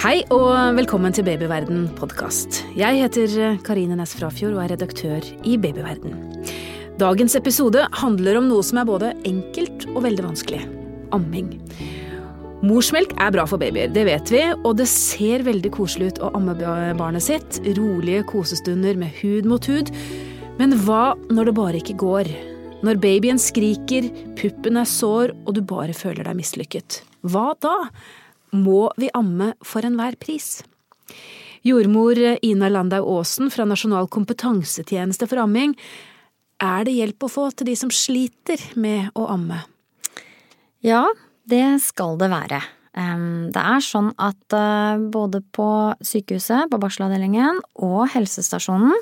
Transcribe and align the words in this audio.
Hei 0.00 0.22
og 0.32 0.78
velkommen 0.78 1.12
til 1.12 1.26
Babyverden 1.26 1.82
podkast. 1.92 2.62
Jeg 2.72 3.02
heter 3.02 3.58
Karine 3.66 3.98
Næss 3.98 4.14
Frafjord 4.16 4.54
og 4.54 4.62
er 4.62 4.70
redaktør 4.72 5.26
i 5.44 5.58
Babyverden. 5.60 6.14
Dagens 6.96 7.34
episode 7.36 7.82
handler 8.00 8.38
om 8.38 8.46
noe 8.48 8.64
som 8.64 8.80
er 8.80 8.86
både 8.88 9.10
enkelt 9.28 9.84
og 9.90 10.06
veldig 10.06 10.24
vanskelig 10.24 10.62
amming. 11.12 11.50
Morsmelk 12.64 13.12
er 13.20 13.34
bra 13.34 13.44
for 13.50 13.60
babyer, 13.60 13.92
det 13.92 14.06
vet 14.08 14.32
vi, 14.32 14.40
og 14.64 14.78
det 14.80 14.88
ser 14.88 15.44
veldig 15.44 15.74
koselig 15.76 16.14
ut 16.14 16.22
å 16.24 16.32
amme 16.38 16.56
barnet 16.96 17.26
sitt. 17.26 17.60
Rolige 17.76 18.24
kosestunder 18.32 18.96
med 18.96 19.12
hud 19.20 19.50
mot 19.52 19.68
hud. 19.68 19.92
Men 20.56 20.78
hva 20.80 21.10
når 21.28 21.52
det 21.52 21.56
bare 21.60 21.84
ikke 21.84 21.98
går? 22.00 22.32
Når 22.88 23.04
babyen 23.04 23.36
skriker, 23.36 24.08
puppen 24.40 24.80
er 24.80 24.88
sår 24.88 25.36
og 25.44 25.60
du 25.60 25.60
bare 25.60 25.92
føler 25.92 26.24
deg 26.24 26.40
mislykket. 26.40 27.02
Hva 27.28 27.50
da? 27.60 27.76
Må 28.56 28.88
vi 29.00 29.10
amme 29.16 29.52
for 29.64 29.86
enhver 29.86 30.18
pris. 30.20 30.60
Jordmor 31.66 32.16
Ina 32.42 32.70
Landau 32.72 33.04
Aasen 33.18 33.50
fra 33.52 33.66
Nasjonal 33.68 34.08
kompetansetjeneste 34.12 35.28
for 35.28 35.42
amming, 35.42 35.74
er 36.60 36.84
det 36.84 36.96
hjelp 36.96 37.24
å 37.24 37.32
få 37.32 37.48
til 37.56 37.70
de 37.70 37.76
som 37.78 37.92
sliter 37.92 38.60
med 38.80 39.12
å 39.16 39.26
amme? 39.32 39.62
Ja, 40.84 41.06
det 41.48 41.80
skal 41.84 42.18
det 42.20 42.30
være. 42.32 42.60
Det 42.90 43.60
er 43.60 43.84
sånn 43.84 44.10
at 44.18 44.56
eh, 44.56 45.02
både 45.14 45.40
på 45.54 45.68
sykehuset, 46.02 46.66
på 46.72 46.80
barselavdelingen 46.82 47.60
og 47.86 48.08
helsestasjonen, 48.12 48.96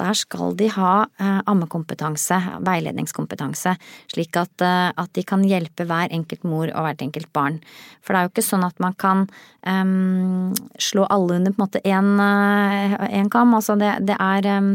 der 0.00 0.16
skal 0.18 0.54
de 0.58 0.68
ha 0.74 1.06
eh, 1.20 1.40
ammekompetanse, 1.48 2.38
veiledningskompetanse, 2.66 3.76
slik 4.12 4.36
at, 4.40 4.54
eh, 4.64 4.90
at, 4.92 5.12
de 5.16 5.24
kan 5.26 5.44
hjelpe 5.46 5.86
hver 5.88 6.12
enkelt 6.14 6.44
mor 6.48 6.70
og 6.70 6.86
hvert 6.86 7.04
enkelt 7.04 7.30
barn. 7.36 7.60
For 8.04 8.12
det 8.12 8.20
er 8.20 8.28
jo 8.28 8.34
ikke 8.34 8.46
sånn 8.48 8.66
at 8.66 8.82
man 8.82 8.96
kan 9.00 9.26
um, 9.66 10.52
slå 10.78 11.06
alle 11.12 11.40
under 11.40 11.54
på 11.54 11.60
en 11.60 11.64
måte 11.64 11.82
én 11.86 13.32
kam. 13.32 13.56
Altså 13.56 13.78
det, 13.80 13.94
det 14.08 14.18
er 14.20 14.50
um, 14.58 14.74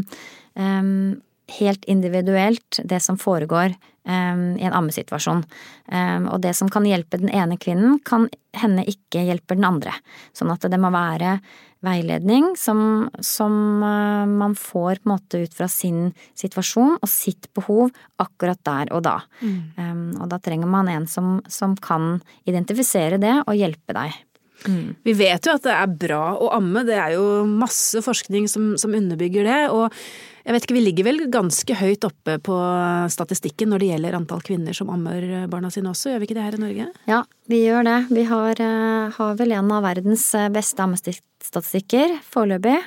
um, 0.58 0.92
helt 1.58 1.84
individuelt 1.90 2.82
det 2.84 3.00
som 3.04 3.18
foregår 3.20 3.74
um, 4.04 4.46
i 4.58 4.66
en 4.66 4.76
ammesituasjon. 4.76 5.44
Um, 5.92 6.28
og 6.28 6.42
det 6.44 6.54
som 6.58 6.70
kan 6.72 6.86
hjelpe 6.88 7.20
den 7.22 7.32
ene 7.32 7.58
kvinnen, 7.60 8.00
kan 8.04 8.28
hende 8.58 8.84
ikke 8.88 9.24
hjelper 9.28 9.58
den 9.58 9.68
andre. 9.68 9.94
Sånn 10.36 10.52
at 10.54 10.66
det 10.68 10.80
må 10.80 10.92
være 10.94 11.38
veiledning 11.82 12.52
som, 12.58 13.10
som 13.20 13.54
uh, 13.82 14.24
man 14.28 14.54
får 14.58 15.02
på 15.02 15.08
en 15.08 15.12
måte 15.14 15.42
ut 15.42 15.54
fra 15.56 15.68
sin 15.70 16.12
situasjon 16.38 16.98
og 17.00 17.10
sitt 17.10 17.50
behov 17.56 17.90
akkurat 18.22 18.60
der 18.66 18.92
og 18.94 19.04
da. 19.06 19.18
Mm. 19.42 19.56
Um, 19.76 20.04
og 20.22 20.30
da 20.32 20.38
trenger 20.42 20.70
man 20.70 20.90
en 20.92 21.08
som, 21.10 21.40
som 21.50 21.76
kan 21.76 22.20
identifisere 22.48 23.18
det 23.22 23.40
og 23.44 23.58
hjelpe 23.58 23.96
deg. 23.98 24.20
Mm. 24.66 24.92
Vi 25.04 25.14
vet 25.18 25.46
jo 25.46 25.54
at 25.56 25.64
det 25.64 25.72
er 25.76 25.96
bra 26.06 26.24
å 26.36 26.50
amme, 26.56 26.84
det 26.88 26.98
er 26.98 27.16
jo 27.16 27.42
masse 27.48 28.02
forskning 28.04 28.48
som, 28.50 28.74
som 28.80 28.94
underbygger 28.94 29.48
det. 29.48 29.62
og 29.74 29.88
jeg 30.42 30.56
vet 30.56 30.64
ikke, 30.66 30.74
Vi 30.74 30.82
ligger 30.82 31.06
vel 31.06 31.20
ganske 31.30 31.74
høyt 31.78 32.04
oppe 32.08 32.38
på 32.42 32.56
statistikken 33.14 33.70
når 33.70 33.82
det 33.82 33.90
gjelder 33.92 34.16
antall 34.18 34.42
kvinner 34.42 34.74
som 34.74 34.90
ammer 34.90 35.46
barna 35.50 35.70
sine 35.70 35.92
også, 35.92 36.10
gjør 36.10 36.22
vi 36.22 36.30
ikke 36.30 36.38
det 36.38 36.46
her 36.48 36.56
i 36.58 36.62
Norge? 36.64 36.86
Ja, 37.06 37.20
vi 37.50 37.60
gjør 37.62 37.86
det. 37.86 37.98
Vi 38.10 38.24
har, 38.26 38.62
eh, 38.66 39.12
har 39.18 39.36
vel 39.38 39.52
en 39.54 39.70
av 39.70 39.86
verdens 39.86 40.24
beste 40.50 40.82
ammestatistikker 40.82 42.18
foreløpig. 42.26 42.80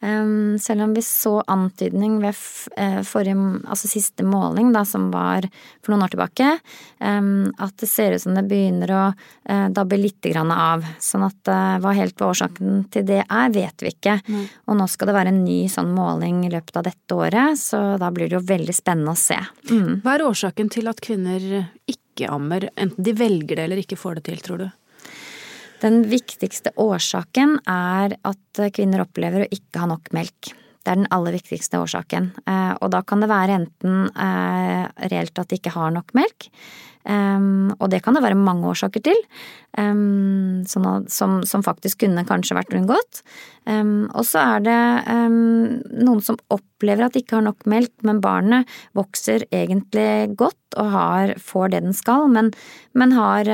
Selv 0.00 0.82
om 0.86 0.94
vi 0.96 1.02
så 1.04 1.42
antydning 1.44 2.18
ved 2.22 2.36
eh, 2.80 3.00
forrige, 3.04 3.36
altså 3.68 3.88
siste 3.90 4.24
måling, 4.24 4.70
da, 4.72 4.80
som 4.88 5.10
var 5.12 5.44
for 5.84 5.92
noen 5.92 6.06
år 6.06 6.14
tilbake, 6.14 6.54
at 7.00 7.74
det 7.80 7.88
ser 7.88 8.16
ut 8.16 8.22
som 8.22 8.36
det 8.36 8.46
begynner 8.48 8.92
å 8.96 9.02
eh, 9.10 9.66
dabbe 9.68 9.98
lite 10.00 10.32
grann 10.32 10.52
av. 10.54 10.86
Sånn 11.04 11.26
at 11.26 11.52
eh, 11.52 11.76
hva 11.82 11.92
helt 11.96 12.24
årsaken 12.24 12.84
til 12.92 13.06
det 13.08 13.22
er, 13.26 13.52
vet 13.52 13.84
vi 13.84 13.92
ikke. 13.92 14.16
Mm. 14.24 14.42
Og 14.72 14.80
nå 14.80 14.88
skal 14.90 15.10
det 15.10 15.18
være 15.18 15.34
en 15.34 15.44
ny 15.44 15.60
sånn 15.72 15.92
måling 15.96 16.44
i 16.48 16.52
løpet 16.52 16.80
av 16.80 16.88
dette 16.88 17.16
året, 17.16 17.60
så 17.60 17.82
da 18.00 18.10
blir 18.14 18.30
det 18.30 18.38
jo 18.38 18.44
veldig 18.48 18.76
spennende 18.76 19.12
å 19.12 19.20
se. 19.20 19.38
Mm. 19.70 20.00
Hva 20.04 20.16
er 20.16 20.28
årsaken 20.30 20.72
til 20.72 20.90
at 20.90 21.04
kvinner 21.04 21.46
ikke 21.90 22.32
ammer, 22.32 22.70
enten 22.76 23.04
de 23.04 23.16
velger 23.16 23.56
det 23.58 23.68
eller 23.68 23.84
ikke 23.84 24.00
får 24.00 24.20
det 24.20 24.30
til, 24.30 24.44
tror 24.44 24.64
du? 24.64 24.68
Den 25.80 26.02
viktigste 26.10 26.74
årsaken 26.80 27.58
er 27.68 28.16
at 28.28 28.64
kvinner 28.76 29.06
opplever 29.06 29.46
å 29.46 29.52
ikke 29.54 29.80
ha 29.80 29.88
nok 29.88 30.10
melk. 30.16 30.52
Det 30.80 30.92
er 30.92 31.00
den 31.02 31.10
aller 31.12 31.36
viktigste 31.36 31.80
årsaken. 31.80 32.30
Eh, 32.48 32.74
og 32.80 32.92
da 32.94 33.02
kan 33.04 33.20
det 33.20 33.30
være 33.30 33.58
enten 33.60 34.06
eh, 34.10 34.84
reelt 35.12 35.40
at 35.40 35.50
de 35.50 35.58
ikke 35.60 35.74
har 35.74 35.92
nok 35.92 36.14
melk, 36.16 36.48
eh, 37.04 37.48
og 37.76 37.86
det 37.92 38.00
kan 38.04 38.16
det 38.16 38.24
være 38.24 38.38
mange 38.40 38.68
årsaker 38.72 39.04
til, 39.04 39.20
som, 40.66 41.62
faktisk 41.64 42.00
kunne 42.02 42.24
kanskje 42.26 42.56
vært 42.58 42.72
unngått. 42.74 43.20
Og 43.70 44.24
så 44.26 44.42
er 44.56 44.64
det 44.66 44.80
noen 45.14 46.24
som 46.26 46.40
opplever 46.50 47.06
at 47.06 47.14
de 47.14 47.22
ikke 47.22 47.38
har 47.38 47.44
nok 47.46 47.68
melk, 47.70 47.92
men 48.02 48.18
barnet 48.24 48.72
vokser 48.98 49.46
egentlig 49.54 50.34
godt 50.34 50.80
og 50.80 51.36
får 51.38 51.70
det 51.70 51.84
den 51.86 51.94
skal, 51.94 52.26
men 52.34 53.14
har 53.14 53.52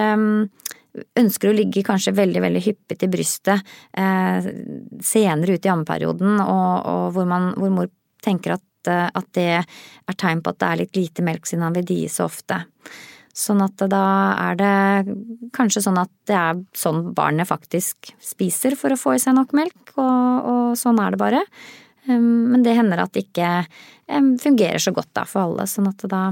ønsker 1.18 1.50
å 1.50 1.56
ligge 1.56 1.84
kanskje 1.86 2.14
veldig, 2.16 2.42
veldig 2.44 2.62
hyppig 2.64 2.98
til 3.00 3.10
brystet 3.12 3.74
eh, 3.96 4.48
senere 5.04 5.56
ut 5.56 5.66
i 5.66 5.72
ammeperioden, 5.72 6.40
og, 6.44 6.72
og 6.92 7.04
hvor, 7.16 7.28
man, 7.28 7.52
hvor, 7.58 7.72
mor 7.74 7.90
tenker 8.24 8.56
at, 8.56 8.66
eh, 8.90 9.08
at, 9.08 9.28
det 9.36 9.50
er 9.60 10.16
tegn 10.16 10.42
på 10.42 10.54
at 10.54 10.62
det 10.62 10.70
er 10.70 10.82
litt 10.84 11.00
lite 11.00 11.26
melk 11.26 11.48
siden 11.48 11.66
han 11.66 11.76
vil 11.76 11.88
die 11.88 12.06
så 12.12 12.28
ofte. 12.30 12.62
Sånn 13.36 13.60
at 13.60 13.82
da 13.92 14.04
er 14.46 14.56
det 14.56 15.16
kanskje 15.56 15.82
sånn 15.84 15.98
at 16.00 16.12
det 16.28 16.36
er 16.40 16.62
sånn 16.76 17.10
barnet 17.16 17.48
faktisk 17.48 18.14
spiser 18.22 18.78
for 18.80 18.94
å 18.94 19.00
få 19.00 19.18
i 19.18 19.20
seg 19.20 19.36
nok 19.36 19.52
melk, 19.56 19.92
og, 20.00 20.48
og 20.48 20.78
sånn 20.80 21.02
er 21.04 21.12
det 21.12 21.20
bare. 21.20 21.42
Men 22.06 22.62
det 22.62 22.76
hender 22.78 23.02
at 23.02 23.12
det 23.12 23.26
ikke 23.26 23.66
fungerer 24.40 24.80
så 24.80 24.92
godt 24.94 25.10
da 25.18 25.24
for 25.28 25.42
alle, 25.42 25.66
sånn 25.68 25.90
at 25.90 26.04
da 26.08 26.22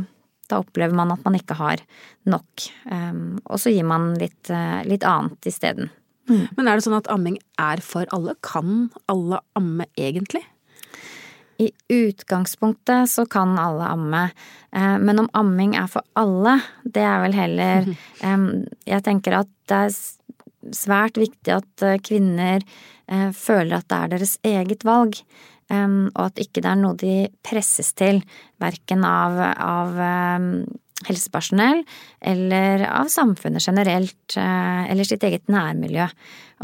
da 0.50 0.60
opplever 0.62 0.94
man 0.97 1.12
at 1.15 1.22
man 1.27 1.37
ikke 1.38 1.56
har 1.59 1.82
nok, 2.31 2.66
ehm, 2.91 3.38
og 3.44 3.60
så 3.60 3.72
gir 3.75 3.87
man 3.88 4.12
litt, 4.21 4.50
eh, 4.50 4.82
litt 4.88 5.05
annet 5.09 5.49
isteden. 5.49 5.91
Mm. 6.28 6.49
Men 6.56 6.69
er 6.69 6.77
det 6.77 6.87
sånn 6.87 6.97
at 6.97 7.10
amming 7.12 7.38
er 7.60 7.82
for 7.84 8.09
alle? 8.16 8.37
Kan 8.43 8.91
alle 9.12 9.41
amme 9.59 9.87
egentlig? 9.97 10.43
I 11.60 11.71
utgangspunktet 11.93 13.10
så 13.12 13.27
kan 13.31 13.59
alle 13.60 13.87
amme, 13.87 14.25
eh, 14.72 14.99
men 14.99 15.19
om 15.22 15.31
amming 15.34 15.77
er 15.78 15.87
for 15.87 16.03
alle, 16.16 16.61
det 16.84 17.05
er 17.05 17.22
vel 17.22 17.37
heller 17.37 17.87
mm. 18.25 18.66
Jeg 18.88 19.05
tenker 19.06 19.37
at 19.38 19.50
det 19.71 19.78
er 19.87 20.75
svært 20.75 21.21
viktig 21.21 21.53
at 21.55 21.84
eh, 21.84 22.00
kvinner 22.03 22.65
føler 23.37 23.76
at 23.76 23.88
det 23.93 23.97
er 23.99 24.12
deres 24.15 24.38
eget 24.49 24.84
valg 24.88 25.19
og 25.73 26.21
at 26.27 26.41
ikke 26.43 26.61
det 26.61 26.71
er 26.71 26.81
noe 26.81 26.97
de 27.01 27.15
presses 27.45 27.93
til, 27.97 28.21
verken 28.61 29.05
av, 29.09 29.39
av 29.57 30.01
helsepersonell 31.09 31.83
eller 32.25 32.85
av 32.89 33.11
samfunnet 33.13 33.65
generelt, 33.65 34.37
eh, 34.37 34.91
eller 34.91 35.09
sitt 35.09 35.25
eget 35.27 35.49
nærmiljø. 35.53 36.07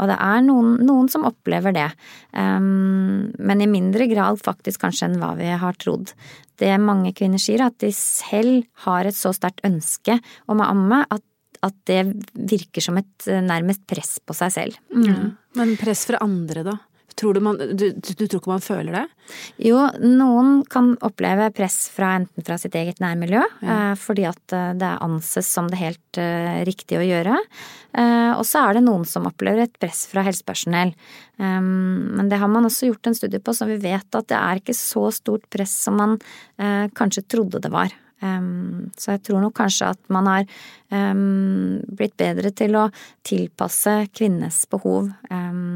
Og 0.01 0.09
det 0.09 0.17
er 0.17 0.45
noen, 0.45 0.77
noen 0.87 1.09
som 1.11 1.27
opplever 1.27 1.75
det, 1.75 1.89
men 2.33 3.61
i 3.61 3.67
mindre 3.69 4.07
grad 4.09 4.39
faktisk 4.41 4.81
kanskje 4.81 5.09
enn 5.09 5.19
hva 5.21 5.33
vi 5.37 5.51
har 5.61 5.75
trodd. 5.77 6.13
Det 6.57 6.71
mange 6.81 7.11
kvinner 7.13 7.41
sier, 7.41 7.61
er 7.61 7.69
at 7.69 7.83
de 7.83 7.91
selv 7.93 8.63
har 8.87 9.05
et 9.05 9.17
så 9.17 9.33
sterkt 9.35 9.61
ønske 9.67 10.15
om 10.49 10.63
å 10.63 10.71
amme 10.71 11.03
at 11.09 11.25
at 11.61 11.75
det 11.85 11.99
virker 12.33 12.81
som 12.81 12.95
et 12.97 13.27
nærmest 13.45 13.83
press 13.85 14.15
på 14.25 14.33
seg 14.33 14.53
selv. 14.55 14.79
Mm. 14.89 15.35
Men 15.59 15.75
press 15.77 16.07
fra 16.09 16.17
andre, 16.25 16.63
da? 16.65 16.73
Tror 17.21 17.37
du, 17.37 17.41
man, 17.45 17.59
du, 17.77 17.91
du, 17.93 18.23
tror 18.25 18.39
ikke 18.39 18.49
man 18.49 18.63
føler 18.65 18.95
det? 18.95 19.03
Jo, 19.61 19.83
noen 20.01 20.63
kan 20.71 20.95
oppleve 21.05 21.51
press 21.53 21.83
fra 21.93 22.15
enten 22.17 22.45
fra 22.47 22.57
sitt 22.57 22.73
eget 22.79 23.01
nærmiljø, 23.03 23.43
ja. 23.61 23.75
eh, 23.75 23.93
fordi 24.01 24.25
at 24.25 24.55
eh, 24.57 24.71
det 24.81 24.89
anses 25.05 25.51
som 25.53 25.69
det 25.69 25.77
helt 25.83 26.21
eh, 26.21 26.63
riktige 26.65 27.03
å 27.03 27.05
gjøre. 27.05 27.37
Eh, 27.93 28.31
og 28.33 28.41
så 28.47 28.65
er 28.65 28.79
det 28.79 28.85
noen 28.87 29.05
som 29.05 29.29
opplever 29.29 29.67
et 29.67 29.79
press 29.81 30.07
fra 30.09 30.25
helsepersonell. 30.25 30.95
Um, 31.37 32.17
men 32.17 32.29
det 32.29 32.41
har 32.41 32.49
man 32.51 32.65
også 32.67 32.89
gjort 32.89 33.11
en 33.11 33.17
studie 33.17 33.41
på, 33.41 33.53
så 33.53 33.69
vi 33.69 33.79
vet 33.81 34.17
at 34.17 34.29
det 34.29 34.37
er 34.37 34.61
ikke 34.61 34.77
så 34.77 35.07
stort 35.13 35.45
press 35.53 35.73
som 35.85 36.01
man 36.01 36.17
eh, 36.57 36.87
kanskje 36.97 37.27
trodde 37.29 37.61
det 37.61 37.73
var. 37.73 37.93
Um, 38.21 38.91
så 38.97 39.15
jeg 39.15 39.23
tror 39.25 39.41
nok 39.41 39.55
kanskje 39.57 39.87
at 39.95 40.01
man 40.13 40.27
har 40.29 40.43
um, 40.93 41.79
blitt 41.89 42.13
bedre 42.21 42.51
til 42.53 42.77
å 42.77 42.83
tilpasse 43.25 43.95
kvinnes 44.13 44.59
behov 44.69 45.09
um, 45.31 45.70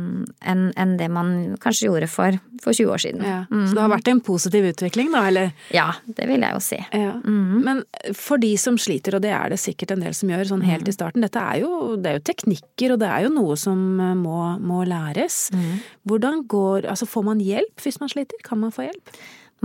enn 0.46 0.68
en 0.80 0.96
det 1.00 1.08
man 1.14 1.32
kanskje 1.62 1.90
gjorde 1.90 2.10
for, 2.12 2.38
for 2.64 2.76
20 2.76 2.94
år 2.94 3.04
siden. 3.04 3.24
Ja, 3.26 3.40
mm. 3.50 3.66
Så 3.68 3.78
det 3.78 3.84
har 3.84 3.92
vært 3.94 4.12
en 4.12 4.22
positiv 4.26 4.68
utvikling, 4.72 5.12
da, 5.14 5.26
eller? 5.30 5.52
Ja, 5.76 5.88
det 6.06 6.28
vil 6.30 6.46
jeg 6.46 6.58
jo 6.58 6.62
si. 6.64 6.80
Ja. 6.92 7.16
Mm. 7.24 7.58
Men 7.66 7.84
for 8.18 8.42
de 8.42 8.52
som 8.62 8.80
sliter, 8.82 9.18
og 9.18 9.26
det 9.26 9.34
er 9.36 9.54
det 9.54 9.62
sikkert 9.62 9.96
en 9.96 10.06
del 10.06 10.16
som 10.18 10.32
gjør 10.34 10.52
sånn 10.52 10.66
helt 10.68 10.88
mm. 10.88 10.92
i 10.92 10.96
starten, 10.96 11.26
dette 11.26 11.42
er 11.42 11.64
jo, 11.64 11.96
det 12.00 12.12
er 12.12 12.20
jo 12.20 12.26
teknikker, 12.32 12.96
og 12.96 13.02
det 13.04 13.12
er 13.12 13.28
jo 13.28 13.34
noe 13.36 13.60
som 13.60 13.84
eh, 14.00 14.16
må, 14.20 14.40
må 14.62 14.84
læres. 14.90 15.50
Mm. 15.56 15.84
Hvordan 16.10 16.46
går 16.52 16.90
Altså, 16.96 17.08
får 17.10 17.24
man 17.26 17.40
hjelp 17.42 17.82
hvis 17.82 17.98
man 18.02 18.12
sliter? 18.12 18.40
Kan 18.46 18.60
man 18.62 18.74
få 18.74 18.86
hjelp? 18.86 19.14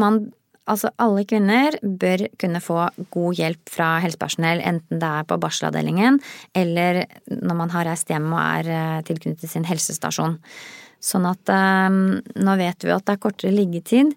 Man 0.01 0.31
altså 0.71 0.91
alle 1.03 1.25
kvinner 1.29 1.77
bør 1.83 2.27
kunne 2.41 2.63
få 2.65 2.85
god 3.13 3.39
hjelp 3.41 3.73
fra 3.73 3.95
helsepersonell, 4.05 4.63
enten 4.65 5.01
det 5.03 5.15
er 5.21 5.27
på 5.29 5.39
barselavdelingen 5.43 6.21
eller 6.57 7.05
når 7.31 7.59
man 7.63 7.73
har 7.75 7.89
reist 7.91 8.11
hjem 8.13 8.31
og 8.33 8.41
er 8.43 8.71
eh, 8.75 9.01
tilknyttet 9.09 9.51
sin 9.51 9.67
helsestasjon. 9.69 10.39
Sånn 11.01 11.25
at 11.25 11.49
um, 11.89 12.19
nå 12.21 12.55
vet 12.61 12.85
vi 12.85 12.93
at 12.93 13.07
det 13.09 13.15
er 13.15 13.23
kortere 13.23 13.55
liggetid 13.55 14.11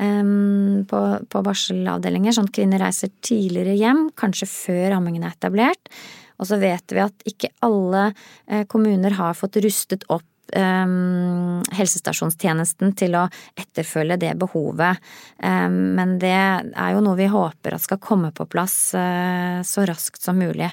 um, 0.00 0.86
på, 0.88 1.00
på 1.28 1.42
barselavdelinger, 1.44 2.32
sånn 2.32 2.48
at 2.48 2.54
kvinner 2.56 2.80
reiser 2.80 3.12
tidligere 3.20 3.76
hjem, 3.76 4.06
kanskje 4.16 4.48
før 4.48 4.96
ammingen 4.96 5.26
er 5.28 5.36
etablert. 5.36 5.92
Og 6.40 6.48
så 6.48 6.56
vet 6.56 6.96
vi 6.96 7.02
at 7.04 7.28
ikke 7.28 7.52
alle 7.66 8.06
uh, 8.14 8.64
kommuner 8.72 9.18
har 9.20 9.36
fått 9.36 9.60
rustet 9.60 10.08
opp 10.08 10.24
um, 10.56 11.60
helsestasjonstjenesten 11.76 12.94
til 12.98 13.16
å 13.18 13.26
etterfølge 13.58 14.18
det 14.20 14.34
behovet. 14.40 15.00
Um, 15.42 15.96
men 15.98 16.18
det 16.22 16.36
er 16.36 16.94
jo 16.94 17.04
noe 17.04 17.18
vi 17.18 17.30
håper 17.30 17.76
at 17.76 17.86
skal 17.86 18.02
komme 18.02 18.32
på 18.36 18.48
plass 18.50 18.78
uh, 18.96 19.60
så 19.66 19.86
raskt 19.88 20.22
som 20.22 20.40
mulig. 20.40 20.70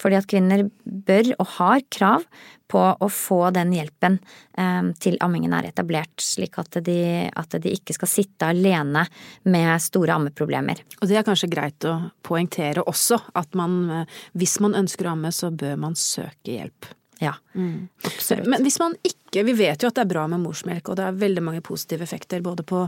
Fordi 0.00 0.16
at 0.16 0.28
kvinner 0.30 0.64
bør 0.84 1.34
og 1.38 1.54
har 1.58 1.84
krav 1.92 2.24
på 2.70 2.82
å 3.02 3.08
få 3.10 3.40
den 3.54 3.72
hjelpen 3.74 4.18
um, 4.56 4.92
til 5.02 5.18
ammingen 5.24 5.54
er 5.56 5.70
etablert, 5.72 6.14
slik 6.22 6.58
at 6.62 6.78
de, 6.86 7.26
at 7.28 7.58
de, 7.58 7.74
ikke 7.74 7.96
skal 7.96 8.10
sitte 8.10 8.50
alene 8.52 9.04
med 9.50 9.74
store 9.82 10.16
ammeproblemer. 10.16 10.84
Og 11.00 11.10
det 11.10 11.18
er 11.20 11.26
kanskje 11.26 11.50
greit 11.52 11.88
å 11.88 11.96
poengtere 12.26 12.86
også, 12.86 13.18
at 13.38 13.58
man, 13.58 13.82
eh, 13.90 14.22
hvis 14.38 14.58
man 14.62 14.78
ønsker 14.78 15.08
å 15.08 15.16
amme, 15.16 15.34
så 15.34 15.50
bør 15.50 15.76
man 15.82 15.98
søke 15.98 16.54
hjelp. 16.54 16.92
Ja, 17.20 17.34
mm. 17.54 17.88
absolutt. 18.08 18.48
Men 18.48 18.62
hvis 18.64 18.78
man 18.80 18.94
ikke 19.04 19.44
Vi 19.46 19.52
vet 19.54 19.84
jo 19.84 19.86
at 19.86 19.94
det 19.94 20.02
er 20.02 20.08
bra 20.10 20.24
med 20.26 20.40
morsmelk, 20.42 20.88
og 20.90 20.96
det 20.98 21.04
er 21.06 21.18
veldig 21.20 21.42
mange 21.46 21.60
positive 21.62 22.02
effekter 22.02 22.40
både 22.42 22.64
på, 22.66 22.80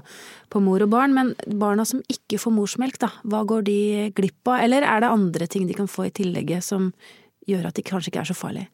på 0.51 0.63
mor 0.65 0.83
og 0.83 0.91
barn, 0.91 1.13
men 1.15 1.29
barna 1.47 1.85
som 1.87 2.01
ikke 2.11 2.41
får 2.43 2.55
morsmelk, 2.57 2.99
da, 2.99 3.13
hva 3.23 3.45
går 3.47 3.63
de 3.69 3.77
glipp 4.17 4.51
av? 4.51 4.65
Eller 4.65 4.83
er 4.83 5.05
det 5.05 5.13
andre 5.15 5.47
ting 5.47 5.69
de 5.69 5.77
kan 5.79 5.87
få 5.87 6.09
i 6.09 6.15
tillegget 6.17 6.67
som 6.67 6.89
gjør 7.47 7.69
at 7.69 7.79
de 7.79 7.85
kanskje 7.87 8.11
ikke 8.11 8.25
er 8.25 8.31
så 8.33 8.35
farlige? 8.35 8.67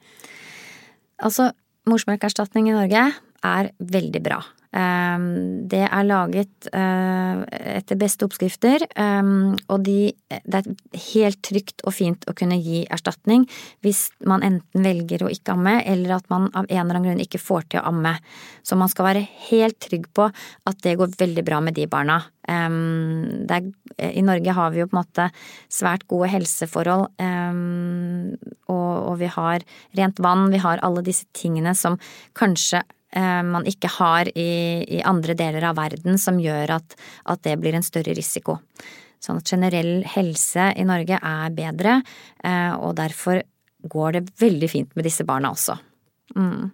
Altså, 1.21 1.51
morsmelkerstatning 1.93 2.71
i 2.71 2.79
Norge 2.79 3.05
er 3.53 3.71
veldig 3.77 4.25
bra. 4.25 4.41
Ehm, 4.77 5.65
det 5.69 5.81
er 5.87 6.05
laget 6.05 6.69
eh, 6.77 7.41
etter 7.79 7.97
beste 7.97 8.27
oppskrifter, 8.27 8.85
ehm, 9.01 9.55
og 9.73 9.85
de, 9.87 10.13
det 10.29 10.61
er 10.61 11.01
helt 11.09 11.41
trygt 11.47 11.85
og 11.89 11.97
fint 11.97 12.27
å 12.29 12.35
kunne 12.37 12.59
gi 12.61 12.83
erstatning 12.93 13.47
hvis 13.85 14.09
man 14.29 14.45
enten 14.45 14.85
velger 14.85 15.25
å 15.25 15.31
ikke 15.33 15.55
amme, 15.57 15.79
eller 15.89 16.19
at 16.19 16.29
man 16.33 16.51
av 16.53 16.69
en 16.69 16.83
eller 16.83 16.99
annen 16.99 17.09
grunn 17.09 17.25
ikke 17.25 17.41
får 17.41 17.71
til 17.71 17.81
å 17.81 17.89
amme. 17.89 18.19
Så 18.61 18.77
man 18.77 18.93
skal 18.93 19.09
være 19.09 19.25
helt 19.49 19.81
trygg 19.81 20.11
på 20.13 20.29
at 20.29 20.85
det 20.85 20.99
går 21.01 21.17
veldig 21.17 21.47
bra 21.49 21.63
med 21.65 21.79
de 21.79 21.89
barna. 21.89 22.21
Ehm, 22.49 23.49
er, 23.49 23.73
I 24.05 24.27
Norge 24.27 24.53
har 24.53 24.77
vi 24.77 24.83
jo 24.83 24.91
på 24.91 24.99
en 24.99 25.01
måte 25.01 25.31
svært 25.73 26.05
gode 26.13 26.29
helseforhold, 26.35 27.09
og, 28.69 28.95
og 29.09 29.17
vi 29.21 29.33
har 29.33 29.65
rent 29.97 30.21
vann, 30.23 30.49
vi 30.53 30.61
har 30.61 30.81
alle 30.85 31.03
disse 31.07 31.25
tingene 31.37 31.73
som 31.77 31.97
kanskje 32.37 32.85
man 33.17 33.65
ikke 33.65 33.89
har 33.89 34.29
i, 34.37 34.85
i, 34.85 34.99
andre 35.01 35.33
deler 35.33 35.65
av 35.65 35.79
verden 35.79 36.19
som 36.21 36.37
gjør 36.43 36.75
at, 36.77 36.97
at, 37.25 37.41
det 37.47 37.55
blir 37.57 37.73
en 37.79 37.87
større 37.87 38.13
risiko. 38.13 38.59
Sånn 39.23 39.41
at 39.41 39.51
generell 39.51 40.03
helse 40.07 40.69
i 40.77 40.85
Norge 40.87 41.19
er 41.19 41.55
bedre, 41.57 42.01
eh, 42.45 42.75
og 42.77 42.99
derfor 43.01 43.41
går 43.89 44.19
det 44.19 44.27
veldig 44.43 44.71
fint 44.71 44.97
med 44.99 45.09
disse 45.09 45.27
barna 45.27 45.55
også. 45.55 45.79
Mm. 46.37 46.71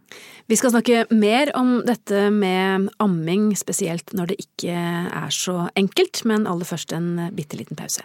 Vi 0.50 0.56
skal 0.58 0.74
snakke 0.74 1.04
mer 1.14 1.52
om 1.56 1.76
dette 1.86 2.26
med 2.34 2.90
amming, 3.02 3.52
spesielt 3.56 4.12
når 4.16 4.32
det 4.32 4.40
ikke 4.42 4.74
er 4.74 5.30
så 5.32 5.68
enkelt, 5.78 6.24
men 6.28 6.48
aller 6.50 6.68
først 6.68 6.92
en 6.96 7.30
bitte 7.36 7.60
liten 7.60 7.78
pause. 7.78 8.04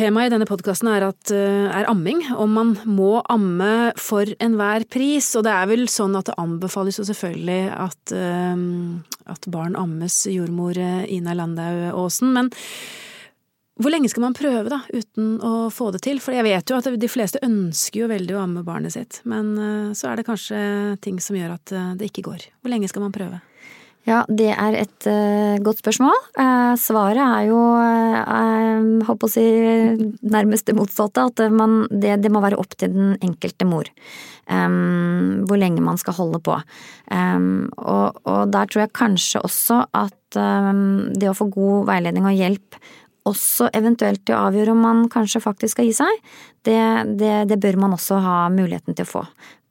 Temaet 0.00 0.30
i 0.30 0.32
denne 0.32 0.46
podkasten 0.48 0.88
er, 0.88 1.04
eh, 1.04 1.66
er, 1.68 1.84
amming, 1.90 2.22
om 2.32 2.54
man 2.56 2.70
må 2.88 3.20
amme 3.28 3.92
for 4.00 4.24
enhver 4.40 4.86
pris. 4.88 5.26
Og 5.36 5.44
det 5.44 5.52
er 5.52 5.66
vel 5.68 5.84
sånn 5.92 6.16
at 6.16 6.30
det 6.30 6.38
anbefales 6.40 6.96
jo 6.96 7.04
selvfølgelig 7.04 7.58
at, 7.76 8.14
um, 8.16 9.04
at 9.28 9.44
barn 9.52 9.76
ammes, 9.76 10.22
jordmor 10.24 10.80
Ina 10.80 11.36
Landau 11.36 11.90
Aasen. 12.06 12.32
Men 12.32 12.48
hvor 13.76 13.92
lenge 13.92 14.08
skal 14.08 14.24
man 14.24 14.38
prøve, 14.38 14.72
da, 14.72 14.80
uten 14.88 15.36
å 15.44 15.68
få 15.68 15.90
det 15.92 16.00
til? 16.08 16.16
For 16.24 16.32
jeg 16.32 16.48
vet 16.48 16.72
jo 16.72 16.80
at 16.80 16.88
de 16.96 17.12
fleste 17.12 17.44
ønsker 17.44 18.06
jo 18.06 18.08
veldig 18.08 18.38
å 18.38 18.42
amme 18.46 18.64
barnet 18.64 18.96
sitt, 18.96 19.20
men 19.28 19.52
så 19.92 20.08
er 20.08 20.16
det 20.16 20.28
kanskje 20.28 20.96
ting 21.04 21.20
som 21.20 21.36
gjør 21.36 21.58
at 21.58 21.76
det 22.00 22.08
ikke 22.08 22.24
går. 22.32 22.48
Hvor 22.60 22.72
lenge 22.72 22.88
skal 22.88 23.04
man 23.04 23.16
prøve? 23.16 23.40
Ja, 24.08 24.22
det 24.32 24.48
er 24.54 24.76
et 24.80 25.06
uh, 25.10 25.60
godt 25.60 25.82
spørsmål. 25.82 26.14
Uh, 26.38 26.72
svaret 26.80 27.20
er 27.20 27.48
jo, 27.50 27.58
uh, 27.60 29.04
håper 29.04 29.28
å 29.28 29.30
si, 29.30 29.44
nærmest 30.24 30.70
det 30.70 30.76
motsatte. 30.78 31.26
At 31.28 31.42
man, 31.52 31.84
det, 31.92 32.16
det, 32.24 32.32
må 32.32 32.40
være 32.40 32.58
opp 32.60 32.72
til 32.80 32.94
den 32.94 33.12
enkelte 33.20 33.68
mor. 33.68 33.90
Um, 34.48 35.44
hvor 35.46 35.60
lenge 35.60 35.84
man 35.84 36.00
skal 36.00 36.16
holde 36.16 36.40
på. 36.42 36.56
Um, 37.12 37.68
og, 37.76 38.18
og, 38.24 38.48
der 38.50 38.72
tror 38.72 38.86
jeg 38.86 38.96
kanskje 38.96 39.44
også 39.46 39.84
at 39.92 40.40
um, 40.40 41.12
det 41.14 41.30
å 41.30 41.36
få 41.36 41.50
god 41.52 41.86
veiledning 41.92 42.26
og 42.26 42.40
hjelp 42.40 42.80
også 43.28 43.68
eventuelt 43.76 44.24
til 44.24 44.34
å 44.34 44.48
avgjøre 44.48 44.72
om 44.72 44.80
man 44.80 45.06
kanskje 45.12 45.44
faktisk 45.44 45.76
skal 45.76 45.86
gi 45.90 45.96
seg, 46.00 46.22
det, 46.66 46.80
det, 47.20 47.34
det 47.52 47.58
bør 47.60 47.76
man 47.84 47.94
også 47.94 48.18
ha 48.24 48.36
muligheten 48.50 48.96
til 48.96 49.04
å 49.04 49.10
få 49.10 49.26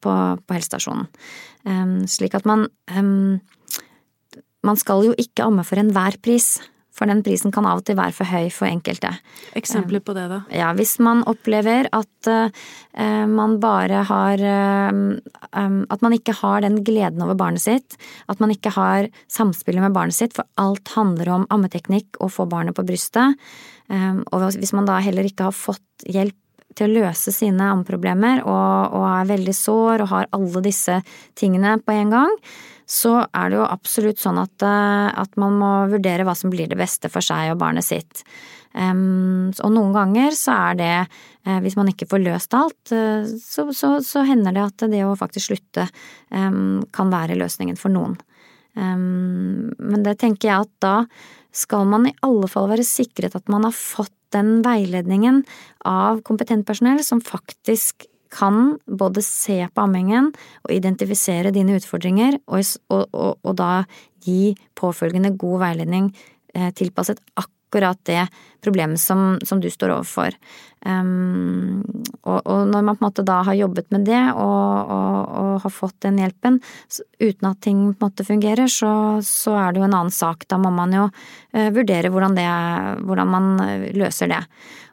på, 0.06 0.14
på 0.38 0.56
helsestasjonen. 0.56 1.10
slik 2.08 2.38
at 2.38 2.46
man 2.48 2.70
man 4.66 4.80
skal 4.80 5.08
jo 5.08 5.16
ikke 5.20 5.46
amme 5.46 5.66
for 5.68 5.80
enhver 5.82 6.18
pris, 6.24 6.58
for 7.00 7.08
den 7.08 7.22
prisen 7.24 7.54
kan 7.56 7.68
av 7.70 7.80
og 7.80 7.86
til 7.88 7.96
være 7.96 8.12
for 8.16 8.28
høy 8.28 8.50
for 8.52 8.68
enkelte. 8.68 9.12
Eksempler 9.56 10.02
på 10.04 10.16
det, 10.18 10.26
da? 10.32 10.42
Ja, 10.52 10.74
hvis 10.76 10.98
man 11.04 11.22
opplever 11.30 11.88
at 11.96 12.30
uh, 12.30 12.50
man 13.30 13.56
bare 13.64 14.02
har 14.10 14.44
uh, 14.44 14.90
um, 15.56 15.78
At 15.88 16.04
man 16.04 16.18
ikke 16.18 16.36
har 16.42 16.66
den 16.66 16.82
gleden 16.84 17.24
over 17.24 17.40
barnet 17.40 17.64
sitt, 17.64 17.96
at 18.28 18.44
man 18.44 18.52
ikke 18.52 18.74
har 18.76 19.08
samspillet 19.32 19.86
med 19.86 19.96
barnet 19.96 20.18
sitt, 20.18 20.36
for 20.36 20.48
alt 20.60 20.92
handler 20.98 21.32
om 21.38 21.48
ammeteknikk 21.50 22.20
og 22.20 22.34
få 22.36 22.50
barnet 22.52 22.76
på 22.76 22.84
brystet. 22.84 23.40
Um, 23.88 24.26
og 24.34 24.50
hvis 24.60 24.76
man 24.76 24.90
da 24.90 25.00
heller 25.02 25.28
ikke 25.28 25.48
har 25.48 25.56
fått 25.56 26.04
hjelp 26.04 26.36
til 26.78 26.90
å 26.90 27.02
løse 27.02 27.32
sine 27.34 27.72
ammeproblemer 27.72 28.44
og, 28.44 28.94
og 28.96 29.06
er 29.10 29.32
veldig 29.32 29.56
sår 29.56 30.04
og 30.04 30.12
har 30.12 30.30
alle 30.36 30.62
disse 30.68 31.00
tingene 31.40 31.80
på 31.82 31.96
en 31.96 32.14
gang, 32.14 32.36
så 32.90 33.20
er 33.22 33.52
det 33.52 33.60
jo 33.60 33.68
absolutt 33.68 34.22
sånn 34.22 34.40
at, 34.42 34.64
eh, 34.66 35.10
at, 35.22 35.36
man 35.38 35.60
må 35.62 35.74
vurdere 35.92 36.26
hva 36.26 36.34
som 36.38 36.50
blir 36.50 36.70
det 36.72 36.80
beste 36.80 37.12
for 37.14 37.26
seg 37.26 37.54
og 37.54 37.60
barnet 37.62 37.86
sitt. 37.86 38.24
Og 38.70 39.72
noen 39.74 39.94
ganger 39.96 40.36
så 40.38 40.54
er 40.70 40.76
det, 40.78 40.96
uh, 41.48 41.56
hvis 41.64 41.74
man 41.74 41.88
ikke 41.90 42.06
får 42.12 42.22
løst 42.22 42.54
alt, 42.54 42.92
uh, 42.94 43.26
så, 43.26 43.66
så, 43.74 43.96
så, 44.06 44.22
hender 44.28 44.54
det 44.54 44.62
at 44.62 44.84
det 44.92 45.02
å 45.08 45.16
faktisk 45.18 45.50
slutte 45.50 45.88
kan 46.30 47.10
være 47.10 47.38
løsningen 47.40 47.80
for 47.82 47.90
noen. 47.90 48.14
Men 48.78 50.06
det 50.06 50.20
tenker 50.22 50.52
jeg 50.52 50.68
at 50.68 50.72
da 50.86 50.94
skal 51.50 51.90
man 51.90 52.06
i 52.06 52.14
alle 52.26 52.46
fall 52.52 52.70
være 52.70 52.86
sikret 52.86 53.34
at 53.36 53.50
man 53.50 53.66
har 53.66 53.74
fått 53.74 54.14
den 54.38 54.60
veiledningen 54.62 55.42
av 55.90 56.22
kompetent 56.28 56.68
personell 56.70 57.02
som 57.04 57.26
faktisk 57.26 58.06
kan 58.34 58.78
både 58.86 59.24
se 59.26 59.62
på 59.74 59.86
ammingen 59.86 60.32
og 60.64 60.74
identifisere 60.74 61.54
dine 61.56 61.78
utfordringer, 61.80 62.40
og, 62.48 62.66
og, 62.94 63.08
og, 63.14 63.40
og 63.44 63.56
da 63.58 63.72
gi 64.26 64.54
påfølgende 64.78 65.36
god 65.40 65.64
veiledning 65.64 66.12
eh, 66.54 66.70
tilpasset 66.76 67.22
akkurat 67.40 68.00
det 68.10 68.28
problemet 68.64 69.02
som, 69.02 69.38
som 69.46 69.62
du 69.62 69.70
står 69.70 69.94
overfor. 70.00 70.36
Um, 70.86 71.84
og, 72.24 72.46
når 72.70 72.82
man 72.82 72.96
på 72.96 73.04
en 73.04 73.08
måte 73.10 73.26
da 73.28 73.42
har 73.44 73.58
jobbet 73.58 73.90
med 73.92 74.06
det 74.08 74.22
og, 74.32 74.94
har 75.64 75.72
fått 75.74 75.98
den 76.06 76.20
hjelpen, 76.22 76.60
uten 77.20 77.48
at 77.50 77.62
ting 77.66 77.82
på 77.94 78.06
en 78.06 78.08
måte 78.08 78.26
fungerer, 78.28 78.70
så, 78.72 78.92
så 79.26 79.56
er 79.60 79.74
det 79.74 79.82
jo 79.82 79.88
en 79.88 79.96
annen 79.96 80.14
sak. 80.14 80.46
Da 80.50 80.60
må 80.62 80.72
man 80.74 80.94
jo 80.96 81.08
uh, 81.10 81.70
vurdere 81.76 82.12
hvordan, 82.14 82.38
det, 82.38 82.46
hvordan 83.08 83.34
man 83.34 83.50
eh, 83.66 83.90
løser 83.98 84.32
det. 84.32 84.42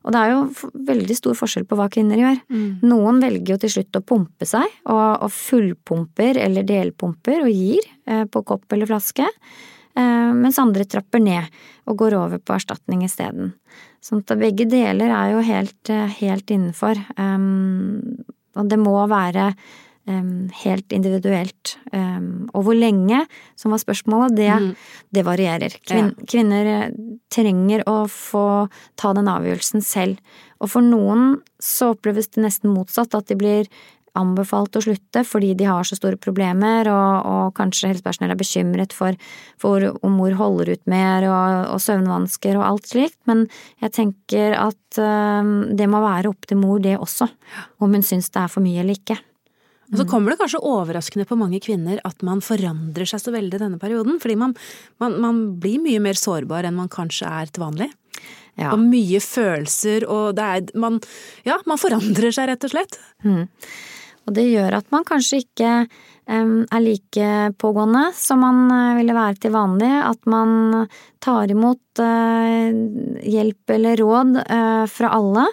Og 0.07 0.15
det 0.15 0.23
er 0.23 0.33
jo 0.33 0.73
veldig 0.87 1.17
stor 1.19 1.39
forskjell 1.39 1.67
på 1.67 1.79
hva 1.79 1.89
kvinner 1.93 2.21
gjør. 2.21 2.37
Mm. 2.53 2.67
Noen 2.87 3.23
velger 3.23 3.55
jo 3.55 3.61
til 3.65 3.73
slutt 3.77 3.99
å 3.99 4.05
pumpe 4.07 4.47
seg, 4.47 4.67
og, 4.87 5.25
og 5.27 5.33
fullpumper 5.35 6.39
eller 6.45 6.67
delpumper 6.67 7.43
og 7.47 7.51
gir 7.51 7.89
eh, 8.07 8.23
på 8.31 8.45
kopp 8.47 8.71
eller 8.73 8.91
flaske. 8.91 9.27
mens 9.97 10.59
andre 10.61 10.85
trapper 10.85 11.23
ned 11.25 11.55
og 11.89 11.97
går 11.97 12.15
over 12.19 12.39
på 12.39 12.53
erstatning 12.53 13.07
isteden. 13.07 13.55
Sånn 14.05 14.21
at 14.21 14.35
begge 14.37 14.67
deler 14.69 15.09
er 15.09 15.31
jo 15.33 15.41
helt, 15.41 15.91
helt 16.21 16.51
innenfor. 16.53 17.01
Og 17.17 18.69
det 18.71 18.79
må 18.81 18.95
være 19.09 19.51
helt 20.07 20.95
individuelt. 20.95 21.77
Og 22.55 22.67
hvor 22.67 22.77
lenge, 22.79 23.25
som 23.59 23.75
var 23.75 23.83
spørsmålet, 23.83 24.37
det, 24.39 24.51
mm. 24.51 24.69
det 25.15 25.25
varierer. 25.27 25.77
Kvin, 25.87 26.13
ja. 26.13 26.29
Kvinner 26.31 26.71
eh, 26.73 26.95
trenger 27.33 27.85
å 27.91 27.99
få 28.11 28.47
ta 28.99 29.13
den 29.17 29.31
avgjørelsen 29.31 29.85
selv. 29.85 30.23
Og 30.63 30.73
for 30.73 30.85
noen 30.85 31.41
så 31.63 31.93
oppleves 31.95 32.31
det 32.33 32.47
nesten 32.47 32.73
motsatt, 32.73 33.15
at 33.19 33.29
de 33.29 33.37
blir 33.39 33.71
anbefalt 34.17 34.79
å 34.79 34.81
slutte 34.81 35.21
fordi 35.29 35.51
de 35.59 35.67
har 35.69 35.85
så 35.85 35.99
store 35.99 36.17
problemer, 36.21 36.89
og, 36.89 37.29
og 37.29 37.55
kanskje 37.59 37.91
helsepersonell 37.91 38.33
er 38.33 38.41
bekymret 38.41 38.97
for, 38.97 39.19
for, 39.61 39.85
om 40.01 40.17
mor 40.17 40.33
holder 40.39 40.73
ut 40.73 40.85
mer, 40.89 41.27
og, 41.29 41.75
og, 41.75 41.83
søvnvansker 41.85 42.57
og 42.57 42.65
alt 42.71 42.89
slikt, 42.89 43.19
men 43.29 43.45
jeg 43.85 43.93
tenker 43.99 44.57
at 44.57 45.01
øh, 45.03 45.53
det 45.77 45.91
må 45.93 46.01
være 46.05 46.33
opp 46.33 46.49
til 46.49 46.63
mor, 46.63 46.81
det 46.81 46.97
også, 46.97 47.29
om 47.85 47.93
hun 47.93 48.07
syns 48.07 48.33
det 48.33 48.47
er 48.47 48.53
for 48.53 48.65
mye 48.65 48.81
eller 48.81 48.97
ikke. 48.97 49.21
Og 49.93 50.01
så 50.01 50.05
mm. 50.07 50.11
kommer 50.11 50.33
det 50.33 50.41
kanskje 50.41 50.63
overraskende 50.67 51.27
på 51.29 51.39
mange 51.39 51.61
kvinner 51.63 52.01
at 52.07 52.25
man 52.27 52.43
forandrer 52.45 53.09
seg 53.09 53.23
så 53.23 53.35
veldig 53.35 53.61
denne 53.63 53.81
perioden, 53.83 54.19
fordi 54.23 54.39
man, 54.41 54.57
man, 55.03 55.19
man 55.23 55.43
blir 55.63 55.79
mye 55.83 56.03
mer 56.03 56.19
sårbar 56.19 56.67
enn 56.67 56.79
man 56.79 56.91
kanskje 56.93 57.31
er 57.31 57.53
til 57.53 57.63
vanlig. 57.63 57.91
Ja. 58.57 58.73
Og 58.73 58.81
mye 58.81 59.21
følelser, 59.21 60.07
og 60.09 60.37
det 60.39 60.45
er 60.45 60.79
man, 60.81 60.99
Ja, 61.47 61.59
man 61.69 61.81
forandrer 61.81 62.33
seg 62.33 62.49
rett 62.51 62.65
og 62.67 62.73
slett. 62.73 62.99
Mm. 63.27 63.45
Og 64.27 64.35
det 64.35 64.47
gjør 64.49 64.79
at 64.81 64.89
man 64.95 65.05
kanskje 65.07 65.45
ikke 65.45 65.73
er 66.27 66.83
like 66.83 67.27
pågående 67.63 68.09
som 68.19 68.41
man 68.43 68.65
uh, 68.73 68.97
ville 68.99 69.15
være 69.15 69.39
til 69.45 69.55
vanlig. 69.55 69.93
At 70.03 70.27
man 70.27 70.89
tar 71.23 71.53
imot 71.55 72.03
uh, 72.03 72.71
hjelp 73.23 73.77
eller 73.77 74.03
råd 74.03 74.41
uh, 74.43 74.87
fra 74.91 75.13
alle. 75.15 75.47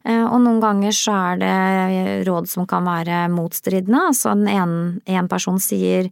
Eh, 0.00 0.22
og 0.24 0.38
noen 0.40 0.60
ganger 0.62 0.94
så 0.96 1.14
er 1.32 1.40
det 1.42 1.56
råd 2.28 2.48
som 2.48 2.66
kan 2.68 2.86
være 2.88 3.26
motstridende, 3.32 4.06
altså 4.08 4.32
en, 4.32 4.72
en 5.04 5.28
person 5.28 5.60
sier 5.60 6.08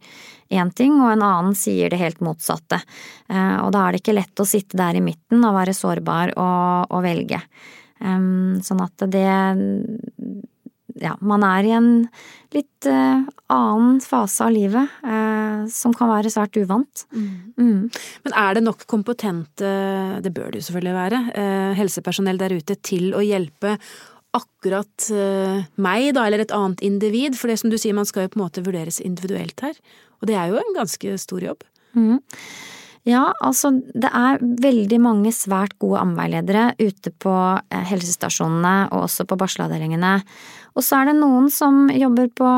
én 0.49 0.71
ting, 0.73 0.99
og 1.01 1.13
en 1.13 1.25
annen 1.25 1.57
sier 1.57 1.89
det 1.89 2.01
helt 2.01 2.21
motsatte. 2.25 2.81
Eh, 3.29 3.57
og 3.63 3.73
da 3.73 3.85
er 3.85 3.95
det 3.95 4.03
ikke 4.03 4.17
lett 4.19 4.43
å 4.43 4.47
sitte 4.49 4.77
der 4.77 4.99
i 4.99 5.03
midten 5.05 5.41
og 5.41 5.57
være 5.57 5.77
sårbar 5.77 6.35
og, 6.37 6.93
og 6.93 7.05
velge. 7.05 7.41
Sånn 7.99 8.79
at 8.79 9.03
det 9.11 9.25
ja, 10.97 11.15
man 11.21 11.43
er 11.45 11.67
i 11.67 11.73
en 11.75 11.89
litt 12.55 12.87
uh, 12.89 13.25
annen 13.53 13.99
fase 14.01 14.45
av 14.45 14.53
livet 14.53 14.99
uh, 15.05 15.65
som 15.69 15.93
kan 15.95 16.09
være 16.11 16.31
svært 16.33 16.57
uvant. 16.57 17.05
Mm. 17.13 17.31
Mm. 17.59 17.81
Men 18.25 18.37
er 18.43 18.57
det 18.57 18.63
nok 18.65 18.85
kompetente, 18.89 19.73
det 20.23 20.33
bør 20.35 20.49
det 20.51 20.61
jo 20.61 20.69
selvfølgelig 20.69 20.95
være, 20.97 21.23
uh, 21.35 21.73
helsepersonell 21.79 22.41
der 22.41 22.57
ute 22.57 22.79
til 22.85 23.13
å 23.13 23.25
hjelpe 23.25 23.77
akkurat 24.37 25.07
meg, 25.81 26.11
da, 26.13 26.27
eller 26.27 26.43
et 26.43 26.51
annet 26.53 26.83
individ? 26.85 27.33
For 27.33 27.49
det 27.49 27.55
som 27.63 27.71
du 27.71 27.79
sier, 27.81 27.95
man 27.97 28.05
skal 28.05 28.27
jo 28.27 28.35
på 28.35 28.37
en 28.37 28.43
måte 28.43 28.61
vurderes 28.61 28.99
individuelt 29.01 29.57
her. 29.65 29.79
Og 30.21 30.29
det 30.29 30.35
er 30.37 30.51
jo 30.51 30.59
en 30.61 30.75
ganske 30.75 31.15
stor 31.17 31.41
jobb. 31.41 31.65
Mm. 31.97 32.19
Ja, 33.07 33.29
altså 33.41 33.71
det 33.73 34.09
er 34.13 34.41
veldig 34.41 34.99
mange 35.01 35.31
svært 35.33 35.77
gode 35.81 36.01
ammeveiledere 36.03 36.73
ute 36.77 37.13
på 37.23 37.33
helsestasjonene 37.89 38.89
og 38.91 39.07
også 39.07 39.25
på 39.29 39.37
barselavdelingene. 39.39 40.17
Og 40.75 40.85
så 40.85 40.99
er 40.99 41.09
det 41.09 41.17
noen 41.19 41.49
som 41.53 41.87
jobber 41.93 42.29
på, 42.37 42.49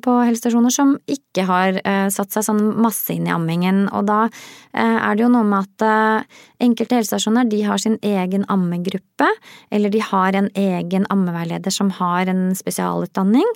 på 0.00 0.14
helsestasjoner 0.24 0.72
som 0.72 0.94
ikke 1.10 1.44
har 1.48 1.76
eh, 1.84 2.06
satt 2.12 2.32
seg 2.32 2.46
sånn 2.46 2.62
masse 2.80 3.12
inn 3.12 3.26
i 3.28 3.34
ammingen, 3.34 3.84
og 3.92 4.06
da 4.08 4.24
eh, 4.24 4.96
er 4.96 5.16
det 5.16 5.26
jo 5.26 5.32
noe 5.34 5.44
med 5.44 5.66
at 5.66 5.84
eh, 5.84 6.40
enkelte 6.64 6.96
helsestasjoner 6.96 7.50
de 7.50 7.60
har 7.66 7.82
sin 7.82 7.98
egen 8.00 8.46
ammegruppe, 8.52 9.28
eller 9.70 9.92
de 9.92 10.00
har 10.04 10.38
en 10.38 10.48
egen 10.58 11.04
ammeveileder 11.12 11.74
som 11.74 11.92
har 11.98 12.30
en 12.30 12.54
spesialutdanning 12.56 13.46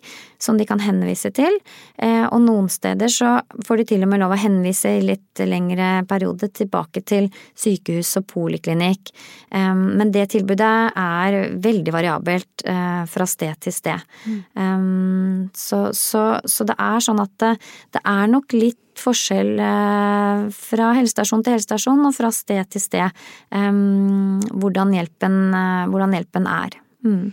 som 0.43 0.61
de 0.61 0.67
kan 0.69 0.83
henvise 0.85 1.33
til, 1.37 1.57
eh, 2.03 2.27
og 2.27 2.43
noen 2.45 2.69
steder 2.73 3.13
så 3.13 3.39
får 3.65 3.81
de 3.81 3.89
til 3.95 4.05
og 4.05 4.13
med 4.13 4.21
lov 4.21 4.37
å 4.37 4.41
henvise 4.41 4.99
i 4.99 5.05
litt 5.05 5.45
lengre 5.47 6.05
periode 6.09 6.51
tilbake 6.53 7.01
til 7.07 7.31
sykehus 7.57 8.13
og 8.21 8.29
poliklinikk, 8.31 9.13
men 9.57 10.11
det 10.13 10.27
tilbudet 10.33 10.75
er 10.97 11.37
veldig 11.63 11.93
variabelt 11.95 12.65
eh, 12.69 13.03
fra 13.09 13.27
sted 13.29 13.55
til 13.63 13.75
sted. 13.75 14.03
Mm. 14.27 14.39
Um, 14.57 15.51
så, 15.55 15.81
så, 15.97 16.23
så, 16.49 16.67
det 16.69 16.77
er 16.81 17.05
sånn 17.05 17.23
at 17.23 17.33
det, 17.43 17.53
det 17.97 18.03
er 18.03 18.33
nok 18.33 18.57
litt 18.57 18.81
forskjell 19.01 19.59
uh, 19.61 20.47
fra 20.55 20.91
helsestasjon 20.97 21.45
til 21.45 21.57
helsestasjon 21.57 22.09
og 22.09 22.17
fra 22.17 22.33
sted 22.35 22.73
til 22.73 22.83
sted 22.83 23.23
um, 23.53 24.41
hvordan, 24.57 24.95
hjelpen, 24.97 25.39
uh, 25.53 25.85
hvordan, 25.93 26.17
hjelpen, 26.17 26.49
er. 26.49 26.79
Mm. 27.07 27.31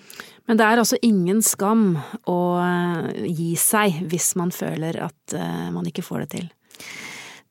Men 0.50 0.59
det 0.59 0.67
er 0.67 0.81
altså 0.81 1.00
ingen 1.05 1.39
skam 1.45 1.93
å 2.29 2.39
uh, 2.59 3.07
gi 3.23 3.53
seg 3.59 4.03
hvis 4.12 4.33
man 4.39 4.51
føler 4.55 5.00
at 5.07 5.38
man 5.73 5.88
ikke 5.88 6.03
får 6.05 6.25
det 6.25 6.31
til? 6.35 6.47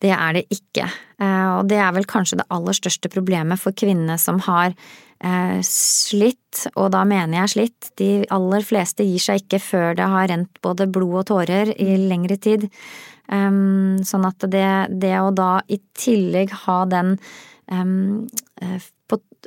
Det 0.02 0.10
er 0.10 0.34
det 0.34 0.40
ikke, 0.50 0.88
og 1.22 1.68
det 1.70 1.76
er 1.78 1.92
vel 1.94 2.06
kanskje 2.10 2.40
det 2.40 2.48
aller 2.50 2.74
største 2.74 3.06
problemet 3.12 3.60
for 3.62 3.76
kvinnene 3.78 4.16
som 4.18 4.40
har 4.48 4.74
Eh, 5.22 5.60
slitt, 5.62 6.64
og 6.74 6.88
da 6.90 7.04
mener 7.06 7.44
jeg 7.44 7.52
slitt, 7.52 7.90
de 8.00 8.08
aller 8.34 8.64
fleste 8.66 9.06
gir 9.06 9.22
seg 9.22 9.44
ikke 9.44 9.60
før 9.62 9.94
det 10.00 10.08
har 10.10 10.26
rent 10.32 10.58
både 10.66 10.88
blod 10.90 11.20
og 11.20 11.26
tårer 11.30 11.70
i 11.78 11.94
lengre 12.10 12.38
tid. 12.42 12.66
Sånn 13.32 14.26
at 14.28 14.44
det, 14.50 14.66
det, 15.00 15.12
å 15.22 15.30
da 15.32 15.62
i 15.70 15.78
tillegg 15.96 16.50
ha 16.66 16.82
den 16.90 17.14
på, 17.70 17.86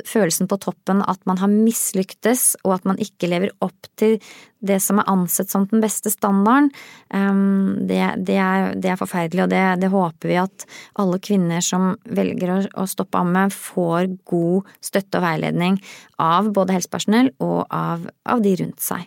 følelsen 0.03 0.49
på 0.51 0.57
toppen 0.61 1.01
at 1.05 1.21
man 1.29 1.39
har 1.39 1.51
mislyktes, 1.51 2.55
og 2.63 2.75
at 2.77 2.87
man 2.89 2.99
ikke 3.01 3.29
lever 3.31 3.53
opp 3.63 3.89
til 3.99 4.17
det 4.65 4.79
som 4.81 4.99
er 4.99 5.09
ansett 5.11 5.51
som 5.51 5.67
den 5.69 5.83
beste 5.83 6.09
standarden, 6.11 6.71
um, 7.13 7.85
det, 7.87 8.01
det, 8.27 8.37
er, 8.41 8.73
det, 8.73 8.91
er, 8.91 8.99
forferdelig, 8.99 9.45
og 9.45 9.51
det, 9.53 9.63
det, 9.83 9.91
håper 9.93 10.31
vi 10.31 10.39
at 10.41 10.65
alle 11.01 11.21
kvinner 11.23 11.63
som 11.65 11.93
velger 12.05 12.69
å, 12.73 12.87
stoppe 12.89 13.21
amme, 13.21 13.47
får 13.53 14.09
god 14.27 14.75
støtte 14.83 15.21
og 15.21 15.27
veiledning 15.27 15.79
av 16.21 16.49
både 16.55 16.77
helsepersonell 16.77 17.31
og 17.45 17.65
av, 17.69 18.07
av 18.25 18.43
de 18.45 18.55
rundt 18.63 18.81
seg. 18.83 19.05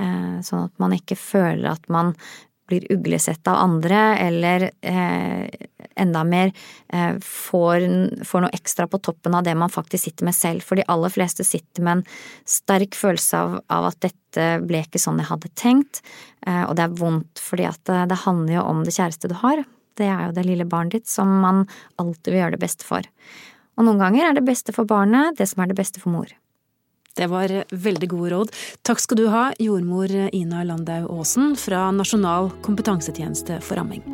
Uh, 0.00 0.38
sånn 0.46 0.68
at 0.68 0.76
man 0.80 0.94
ikke 0.96 1.18
føler 1.18 1.72
at 1.74 1.90
man 1.92 2.14
blir 2.70 2.86
uglesett 2.94 3.48
av 3.50 3.58
andre, 3.60 4.00
eller 4.22 4.68
eh, 4.86 5.48
enda 6.00 6.22
mer 6.24 6.52
eh, 6.88 7.18
får, 7.24 7.86
får, 8.24 8.44
noe 8.44 8.54
ekstra 8.56 8.86
på 8.90 9.00
toppen 9.02 9.36
av 9.36 9.44
det 9.46 9.54
man 9.58 9.72
faktisk 9.72 10.06
sitter 10.06 10.28
med 10.28 10.36
selv. 10.36 10.64
For 10.64 10.78
de 10.78 10.86
aller 10.90 11.12
fleste 11.12 11.46
sitter 11.46 11.84
med 11.84 12.00
en 12.00 12.06
sterk 12.48 12.96
følelse 12.98 13.42
av, 13.42 13.58
av 13.68 13.90
at 13.90 14.00
dette 14.06 14.48
ble 14.64 14.84
ikke 14.86 15.02
sånn 15.02 15.20
jeg 15.20 15.30
hadde 15.32 15.52
tenkt, 15.58 16.02
eh, 16.46 16.64
og 16.64 16.76
det 16.78 16.86
er 16.86 16.98
vondt 17.02 17.42
fordi 17.42 17.68
at 17.68 17.82
det, 17.90 18.06
det 18.14 18.22
handler 18.24 18.60
jo 18.60 18.66
om 18.72 18.82
det 18.86 18.96
kjæreste 18.96 19.30
du 19.30 19.36
har. 19.42 19.64
Det 19.98 20.08
er 20.08 20.28
jo 20.28 20.36
det 20.36 20.46
lille 20.46 20.68
barnet 20.68 21.00
ditt 21.00 21.10
som 21.10 21.40
man 21.42 21.66
alltid 22.00 22.32
vil 22.32 22.44
gjøre 22.44 22.56
det 22.56 22.64
beste 22.64 22.86
for. 22.86 23.06
Og 23.76 23.86
noen 23.86 24.00
ganger 24.00 24.28
er 24.28 24.36
det 24.38 24.46
beste 24.46 24.74
for 24.76 24.88
barnet 24.88 25.38
det 25.38 25.48
som 25.50 25.62
er 25.62 25.70
det 25.70 25.78
beste 25.78 26.02
for 26.02 26.12
mor. 26.14 26.30
Det 27.16 27.26
var 27.30 27.52
veldig 27.70 28.08
gode 28.10 28.32
råd. 28.34 28.52
Takk 28.86 29.02
skal 29.02 29.20
du 29.20 29.26
ha, 29.32 29.50
jordmor 29.58 30.12
Ina 30.30 30.64
Landau 30.64 31.08
Aasen 31.18 31.56
fra 31.58 31.88
Nasjonal 31.94 32.52
kompetansetjeneste 32.66 33.60
for 33.64 33.82
amming. 33.82 34.04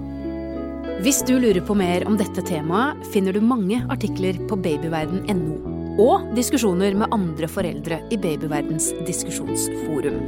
Hvis 1.05 1.21
du 1.29 1.35
lurer 1.37 1.61
på 1.61 1.77
mer 1.77 2.07
om 2.09 2.17
dette 2.17 2.41
temaet, 2.49 3.03
finner 3.13 3.37
du 3.37 3.43
mange 3.45 3.83
artikler 3.93 4.39
på 4.49 4.57
babyverden.no. 4.65 5.75
Og 6.01 6.25
diskusjoner 6.37 6.97
med 6.97 7.13
andre 7.13 7.49
foreldre 7.49 8.01
i 8.13 8.19
Babyverdens 8.21 8.91
diskusjonsforum. 9.09 10.19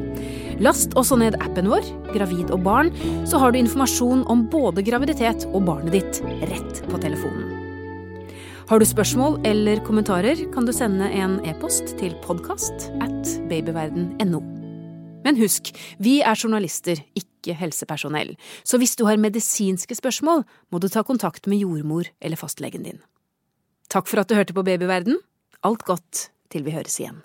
Last 0.64 0.96
også 0.96 1.18
ned 1.20 1.36
appen 1.44 1.68
vår, 1.72 1.84
Gravid 2.14 2.52
og 2.54 2.64
barn, 2.64 2.92
så 3.28 3.40
har 3.40 3.52
du 3.52 3.60
informasjon 3.60 4.24
om 4.32 4.46
både 4.52 4.84
graviditet 4.84 5.48
og 5.52 5.64
barnet 5.68 5.96
ditt 5.98 6.22
rett 6.48 6.84
på 6.88 7.00
telefonen. 7.04 7.57
Har 8.68 8.82
du 8.82 8.84
spørsmål 8.84 9.38
eller 9.48 9.78
kommentarer, 9.80 10.42
kan 10.52 10.66
du 10.68 10.74
sende 10.76 11.06
en 11.16 11.38
e-post 11.48 11.94
til 11.96 12.12
podkast 12.20 12.90
at 13.00 13.30
babyverden.no. 13.48 14.40
Men 15.24 15.38
husk, 15.40 15.70
vi 15.96 16.18
er 16.20 16.36
journalister, 16.36 17.00
ikke 17.16 17.54
helsepersonell, 17.56 18.34
så 18.68 18.76
hvis 18.76 18.92
du 19.00 19.06
har 19.08 19.16
medisinske 19.16 19.96
spørsmål, 19.96 20.44
må 20.68 20.82
du 20.84 20.88
ta 20.92 21.00
kontakt 21.00 21.48
med 21.48 21.64
jordmor 21.64 22.12
eller 22.20 22.36
fastlegen 22.36 22.84
din. 22.84 23.00
Takk 23.88 24.04
for 24.04 24.20
at 24.20 24.28
du 24.28 24.36
hørte 24.36 24.52
på 24.52 24.66
Babyverden. 24.68 25.16
Alt 25.64 25.88
godt 25.88 26.28
til 26.52 26.68
vi 26.68 26.76
høres 26.76 27.00
igjen. 27.00 27.22